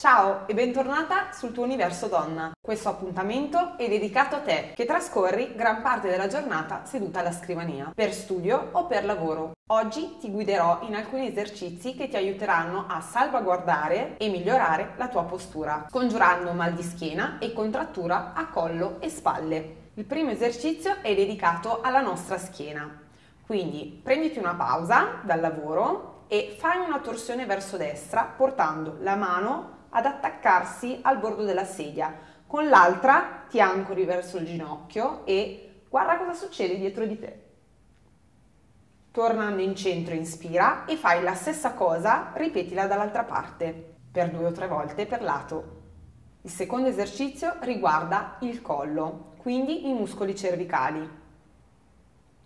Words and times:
Ciao 0.00 0.46
e 0.46 0.54
bentornata 0.54 1.32
sul 1.32 1.50
tuo 1.50 1.64
universo 1.64 2.06
donna. 2.06 2.52
Questo 2.60 2.88
appuntamento 2.88 3.76
è 3.76 3.88
dedicato 3.88 4.36
a 4.36 4.40
te 4.42 4.70
che 4.76 4.84
trascorri 4.84 5.56
gran 5.56 5.82
parte 5.82 6.08
della 6.08 6.28
giornata 6.28 6.84
seduta 6.84 7.18
alla 7.18 7.32
scrivania, 7.32 7.90
per 7.92 8.12
studio 8.12 8.68
o 8.70 8.86
per 8.86 9.04
lavoro. 9.04 9.54
Oggi 9.70 10.18
ti 10.20 10.30
guiderò 10.30 10.82
in 10.82 10.94
alcuni 10.94 11.26
esercizi 11.26 11.96
che 11.96 12.06
ti 12.06 12.14
aiuteranno 12.14 12.84
a 12.86 13.00
salvaguardare 13.00 14.16
e 14.18 14.28
migliorare 14.28 14.92
la 14.98 15.08
tua 15.08 15.24
postura, 15.24 15.86
scongiurando 15.88 16.52
mal 16.52 16.74
di 16.74 16.84
schiena 16.84 17.38
e 17.40 17.52
contrattura 17.52 18.34
a 18.34 18.46
collo 18.50 18.98
e 19.00 19.08
spalle. 19.08 19.74
Il 19.94 20.04
primo 20.04 20.30
esercizio 20.30 20.98
è 21.02 21.12
dedicato 21.12 21.80
alla 21.80 22.02
nostra 22.02 22.38
schiena. 22.38 23.00
Quindi 23.44 24.00
prenditi 24.00 24.38
una 24.38 24.54
pausa 24.54 25.22
dal 25.24 25.40
lavoro 25.40 26.26
e 26.28 26.54
fai 26.56 26.78
una 26.86 27.00
torsione 27.00 27.46
verso 27.46 27.76
destra 27.76 28.22
portando 28.22 28.98
la 29.00 29.16
mano 29.16 29.77
ad 29.90 30.06
attaccarsi 30.06 30.98
al 31.02 31.18
bordo 31.18 31.44
della 31.44 31.64
sedia. 31.64 32.14
Con 32.46 32.68
l'altra 32.68 33.44
ti 33.48 33.60
ancori 33.60 34.04
verso 34.04 34.38
il 34.38 34.46
ginocchio 34.46 35.24
e 35.26 35.82
guarda 35.88 36.16
cosa 36.16 36.34
succede 36.34 36.76
dietro 36.76 37.04
di 37.06 37.18
te. 37.18 37.42
Tornando 39.10 39.62
in 39.62 39.74
centro, 39.74 40.14
inspira 40.14 40.84
e 40.84 40.96
fai 40.96 41.22
la 41.22 41.34
stessa 41.34 41.72
cosa, 41.74 42.30
ripetila 42.34 42.86
dall'altra 42.86 43.24
parte, 43.24 43.96
per 44.10 44.30
due 44.30 44.46
o 44.46 44.52
tre 44.52 44.68
volte 44.68 45.06
per 45.06 45.22
lato. 45.22 45.76
Il 46.42 46.50
secondo 46.50 46.88
esercizio 46.88 47.56
riguarda 47.60 48.36
il 48.40 48.62
collo, 48.62 49.32
quindi 49.38 49.88
i 49.88 49.92
muscoli 49.92 50.36
cervicali. 50.36 51.08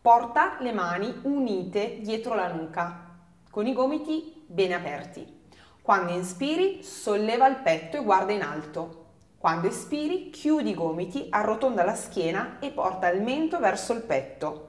Porta 0.00 0.56
le 0.60 0.72
mani 0.72 1.20
unite 1.22 2.00
dietro 2.00 2.34
la 2.34 2.52
nuca, 2.52 3.10
con 3.50 3.66
i 3.66 3.72
gomiti 3.72 4.44
bene 4.46 4.74
aperti. 4.74 5.41
Quando 5.82 6.12
inspiri, 6.12 6.84
solleva 6.84 7.48
il 7.48 7.56
petto 7.56 7.96
e 7.96 8.04
guarda 8.04 8.30
in 8.30 8.42
alto. 8.42 9.00
Quando 9.36 9.66
espiri, 9.66 10.30
chiudi 10.30 10.70
i 10.70 10.74
gomiti, 10.74 11.26
arrotonda 11.28 11.82
la 11.82 11.96
schiena 11.96 12.60
e 12.60 12.70
porta 12.70 13.08
il 13.08 13.20
mento 13.20 13.58
verso 13.58 13.92
il 13.92 14.02
petto, 14.02 14.68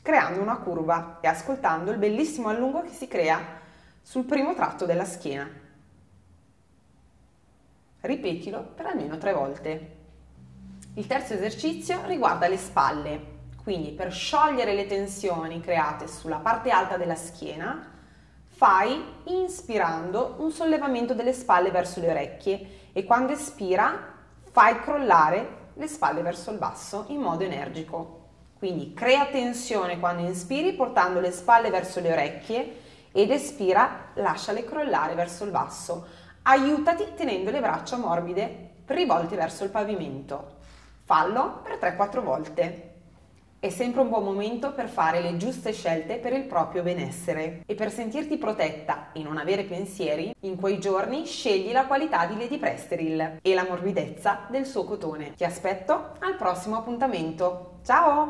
creando 0.00 0.40
una 0.40 0.56
curva 0.56 1.18
e 1.20 1.28
ascoltando 1.28 1.90
il 1.90 1.98
bellissimo 1.98 2.48
allungo 2.48 2.80
che 2.80 2.88
si 2.88 3.06
crea 3.06 3.60
sul 4.00 4.24
primo 4.24 4.54
tratto 4.54 4.86
della 4.86 5.04
schiena. 5.04 5.46
Ripetilo 8.00 8.62
per 8.74 8.86
almeno 8.86 9.18
tre 9.18 9.34
volte. 9.34 9.96
Il 10.94 11.06
terzo 11.06 11.34
esercizio 11.34 12.06
riguarda 12.06 12.48
le 12.48 12.56
spalle, 12.56 13.26
quindi 13.62 13.90
per 13.90 14.10
sciogliere 14.10 14.72
le 14.72 14.86
tensioni 14.86 15.60
create 15.60 16.08
sulla 16.08 16.38
parte 16.38 16.70
alta 16.70 16.96
della 16.96 17.16
schiena, 17.16 17.90
fai 18.56 19.02
inspirando 19.24 20.36
un 20.38 20.52
sollevamento 20.52 21.12
delle 21.12 21.32
spalle 21.32 21.72
verso 21.72 21.98
le 21.98 22.10
orecchie 22.10 22.68
e 22.92 23.04
quando 23.04 23.32
espira 23.32 24.12
fai 24.52 24.80
crollare 24.80 25.62
le 25.74 25.88
spalle 25.88 26.22
verso 26.22 26.52
il 26.52 26.58
basso 26.58 27.06
in 27.08 27.20
modo 27.20 27.42
energico. 27.42 28.22
Quindi 28.56 28.94
crea 28.94 29.26
tensione 29.26 29.98
quando 29.98 30.22
inspiri 30.22 30.74
portando 30.74 31.18
le 31.18 31.32
spalle 31.32 31.70
verso 31.70 31.98
le 31.98 32.12
orecchie 32.12 32.80
ed 33.10 33.32
espira, 33.32 34.10
lasciale 34.14 34.64
crollare 34.64 35.14
verso 35.14 35.44
il 35.44 35.50
basso. 35.50 36.06
Aiutati 36.42 37.14
tenendo 37.16 37.50
le 37.50 37.60
braccia 37.60 37.96
morbide 37.96 38.70
rivolte 38.86 39.34
verso 39.34 39.64
il 39.64 39.70
pavimento. 39.70 40.58
Fallo 41.04 41.60
per 41.62 41.78
3-4 41.78 42.22
volte. 42.22 42.93
È 43.64 43.70
sempre 43.70 44.02
un 44.02 44.10
buon 44.10 44.24
momento 44.24 44.74
per 44.74 44.90
fare 44.90 45.22
le 45.22 45.38
giuste 45.38 45.72
scelte 45.72 46.18
per 46.18 46.34
il 46.34 46.44
proprio 46.44 46.82
benessere 46.82 47.62
e 47.64 47.74
per 47.74 47.90
sentirti 47.90 48.36
protetta 48.36 49.10
e 49.14 49.22
non 49.22 49.38
avere 49.38 49.62
pensieri, 49.62 50.34
in 50.40 50.56
quei 50.56 50.78
giorni 50.78 51.24
scegli 51.24 51.72
la 51.72 51.86
qualità 51.86 52.26
di 52.26 52.36
Lady 52.36 52.58
Presteril 52.58 53.38
e 53.40 53.54
la 53.54 53.64
morbidezza 53.66 54.40
del 54.50 54.66
suo 54.66 54.84
cotone. 54.84 55.32
Ti 55.32 55.44
aspetto 55.44 56.10
al 56.18 56.36
prossimo 56.36 56.76
appuntamento. 56.76 57.78
Ciao! 57.82 58.22